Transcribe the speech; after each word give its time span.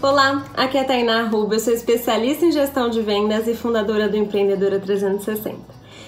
Olá, 0.00 0.44
aqui 0.56 0.78
é 0.78 0.82
a 0.82 0.84
Tainá 0.84 1.24
Rubio, 1.24 1.56
eu 1.56 1.60
sou 1.60 1.72
especialista 1.72 2.46
em 2.46 2.52
gestão 2.52 2.88
de 2.88 3.02
vendas 3.02 3.48
e 3.48 3.54
fundadora 3.54 4.08
do 4.08 4.16
Empreendedora 4.16 4.78
360. 4.78 5.56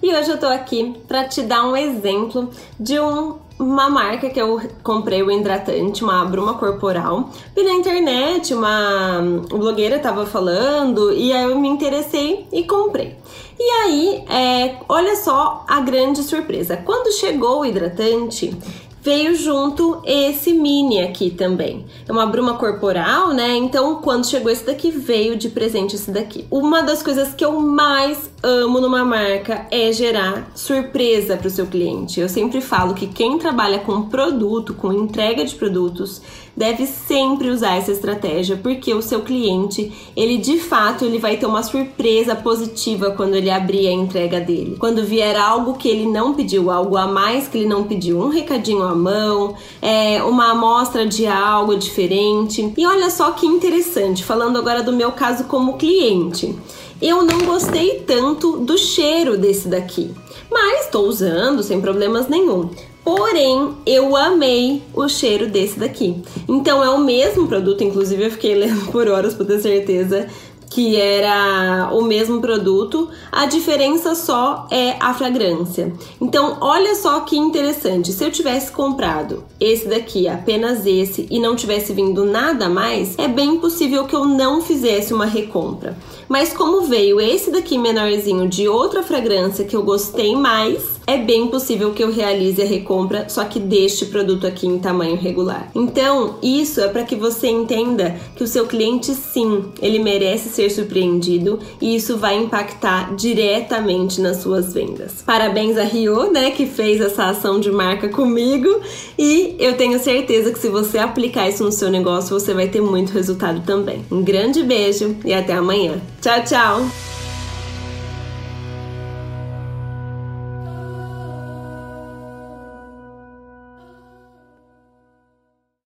E 0.00 0.14
hoje 0.14 0.30
eu 0.30 0.38
tô 0.38 0.46
aqui 0.46 0.94
para 1.08 1.24
te 1.24 1.42
dar 1.42 1.66
um 1.66 1.76
exemplo 1.76 2.48
de 2.78 3.00
um, 3.00 3.38
uma 3.58 3.90
marca 3.90 4.30
que 4.30 4.40
eu 4.40 4.60
comprei, 4.84 5.20
o 5.20 5.32
hidratante, 5.32 6.04
uma 6.04 6.24
bruma 6.24 6.54
corporal. 6.54 7.30
Vi 7.56 7.64
na 7.64 7.72
internet, 7.72 8.54
uma 8.54 9.20
blogueira 9.50 9.98
tava 9.98 10.26
falando 10.26 11.12
e 11.12 11.32
aí 11.32 11.42
eu 11.42 11.58
me 11.58 11.68
interessei 11.68 12.46
e 12.52 12.62
comprei. 12.62 13.16
E 13.58 13.70
aí, 13.82 14.24
é, 14.28 14.76
olha 14.88 15.16
só 15.16 15.64
a 15.66 15.80
grande 15.80 16.22
surpresa. 16.22 16.76
Quando 16.76 17.12
chegou 17.12 17.62
o 17.62 17.66
hidratante, 17.66 18.56
veio 19.02 19.34
junto 19.34 20.00
esse 20.06 20.52
mini 20.52 21.00
aqui 21.00 21.28
também. 21.28 21.84
É 22.08 22.12
uma 22.12 22.24
bruma 22.24 22.54
corporal, 22.54 23.34
né? 23.34 23.56
Então, 23.56 23.96
quando 23.96 24.26
chegou 24.26 24.50
esse 24.50 24.64
daqui, 24.64 24.92
veio 24.92 25.36
de 25.36 25.48
presente 25.48 25.96
esse 25.96 26.10
daqui. 26.10 26.46
Uma 26.48 26.82
das 26.82 27.02
coisas 27.02 27.34
que 27.34 27.44
eu 27.44 27.60
mais 27.60 28.30
amo 28.42 28.80
numa 28.80 29.04
marca 29.04 29.66
é 29.70 29.92
gerar 29.92 30.50
surpresa 30.54 31.36
para 31.36 31.48
o 31.48 31.50
seu 31.50 31.66
cliente. 31.66 32.20
Eu 32.20 32.28
sempre 32.28 32.60
falo 32.60 32.94
que 32.94 33.08
quem 33.08 33.38
trabalha 33.38 33.80
com 33.80 34.02
produto, 34.02 34.72
com 34.72 34.92
entrega 34.92 35.44
de 35.44 35.54
produtos, 35.54 36.22
deve 36.56 36.86
sempre 36.86 37.48
usar 37.50 37.76
essa 37.76 37.90
estratégia, 37.90 38.56
porque 38.62 38.92
o 38.92 39.02
seu 39.02 39.20
cliente, 39.20 39.92
ele 40.14 40.36
de 40.38 40.58
fato, 40.58 41.04
ele 41.04 41.18
vai 41.18 41.36
ter 41.36 41.46
uma 41.46 41.62
surpresa 41.62 42.36
positiva 42.36 43.12
quando 43.12 43.34
ele 43.34 43.50
abrir 43.50 43.88
a 43.88 43.92
entrega 43.92 44.40
dele. 44.40 44.76
Quando 44.78 45.04
vier 45.04 45.36
algo 45.36 45.74
que 45.74 45.88
ele 45.88 46.06
não 46.06 46.34
pediu, 46.34 46.70
algo 46.70 46.96
a 46.96 47.06
mais 47.06 47.48
que 47.48 47.58
ele 47.58 47.66
não 47.66 47.84
pediu, 47.84 48.20
um 48.20 48.28
recadinho 48.28 48.82
à 48.92 48.94
mão, 48.94 49.56
é, 49.80 50.22
uma 50.22 50.52
amostra 50.52 51.06
de 51.06 51.26
algo 51.26 51.76
diferente. 51.76 52.72
E 52.76 52.86
olha 52.86 53.10
só 53.10 53.32
que 53.32 53.46
interessante, 53.46 54.24
falando 54.24 54.58
agora 54.58 54.82
do 54.82 54.92
meu 54.92 55.12
caso 55.12 55.44
como 55.44 55.76
cliente. 55.76 56.54
Eu 57.00 57.24
não 57.24 57.40
gostei 57.40 58.00
tanto 58.06 58.58
do 58.58 58.78
cheiro 58.78 59.36
desse 59.36 59.66
daqui, 59.66 60.12
mas 60.48 60.84
estou 60.84 61.06
usando 61.08 61.62
sem 61.62 61.80
problemas 61.80 62.28
nenhum. 62.28 62.70
Porém, 63.04 63.74
eu 63.84 64.14
amei 64.14 64.80
o 64.94 65.08
cheiro 65.08 65.48
desse 65.48 65.78
daqui. 65.78 66.22
Então 66.48 66.84
é 66.84 66.88
o 66.90 66.98
mesmo 66.98 67.48
produto, 67.48 67.82
inclusive 67.82 68.26
eu 68.26 68.30
fiquei 68.30 68.54
lendo 68.54 68.92
por 68.92 69.08
horas 69.08 69.34
para 69.34 69.46
ter 69.46 69.60
certeza 69.60 70.28
que 70.72 70.96
era 70.96 71.90
o 71.92 72.00
mesmo 72.02 72.40
produto, 72.40 73.10
a 73.30 73.44
diferença 73.44 74.14
só 74.14 74.66
é 74.70 74.96
a 74.98 75.12
fragrância. 75.12 75.92
Então, 76.18 76.56
olha 76.60 76.94
só 76.94 77.20
que 77.20 77.36
interessante. 77.36 78.10
Se 78.10 78.24
eu 78.24 78.30
tivesse 78.30 78.72
comprado 78.72 79.44
esse 79.60 79.86
daqui, 79.86 80.28
apenas 80.28 80.86
esse, 80.86 81.26
e 81.30 81.38
não 81.38 81.54
tivesse 81.54 81.92
vindo 81.92 82.24
nada 82.24 82.70
mais, 82.70 83.18
é 83.18 83.28
bem 83.28 83.58
possível 83.58 84.06
que 84.06 84.16
eu 84.16 84.24
não 84.24 84.62
fizesse 84.62 85.12
uma 85.12 85.26
recompra. 85.26 85.96
Mas 86.26 86.52
como 86.52 86.82
veio 86.82 87.20
esse 87.20 87.50
daqui 87.50 87.76
menorzinho 87.76 88.48
de 88.48 88.66
outra 88.66 89.02
fragrância 89.02 89.66
que 89.66 89.76
eu 89.76 89.82
gostei 89.82 90.34
mais, 90.34 90.92
é 91.06 91.18
bem 91.18 91.48
possível 91.48 91.92
que 91.92 92.02
eu 92.02 92.10
realize 92.10 92.62
a 92.62 92.64
recompra, 92.64 93.28
só 93.28 93.44
que 93.44 93.60
deste 93.60 94.06
produto 94.06 94.46
aqui 94.46 94.66
em 94.66 94.78
tamanho 94.78 95.16
regular. 95.16 95.70
Então, 95.74 96.36
isso 96.42 96.80
é 96.80 96.88
para 96.88 97.02
que 97.02 97.16
você 97.16 97.48
entenda 97.48 98.16
que 98.34 98.44
o 98.44 98.46
seu 98.46 98.66
cliente 98.66 99.12
sim, 99.14 99.64
ele 99.82 99.98
merece 99.98 100.48
ser 100.62 100.70
surpreendido 100.70 101.58
e 101.80 101.96
isso 101.96 102.16
vai 102.16 102.36
impactar 102.36 103.14
diretamente 103.16 104.20
nas 104.20 104.38
suas 104.38 104.72
vendas. 104.72 105.22
Parabéns 105.24 105.76
a 105.76 105.84
Rio, 105.84 106.30
né, 106.30 106.50
que 106.50 106.66
fez 106.66 107.00
essa 107.00 107.26
ação 107.26 107.58
de 107.58 107.70
marca 107.70 108.08
comigo 108.08 108.80
e 109.18 109.56
eu 109.58 109.76
tenho 109.76 109.98
certeza 109.98 110.52
que 110.52 110.58
se 110.58 110.68
você 110.68 110.98
aplicar 110.98 111.48
isso 111.48 111.64
no 111.64 111.72
seu 111.72 111.90
negócio, 111.90 112.38
você 112.38 112.54
vai 112.54 112.68
ter 112.68 112.80
muito 112.80 113.12
resultado 113.12 113.62
também. 113.64 114.04
Um 114.10 114.22
grande 114.22 114.62
beijo 114.62 115.16
e 115.24 115.32
até 115.32 115.54
amanhã. 115.54 116.00
Tchau, 116.20 116.44
tchau. 116.44 117.11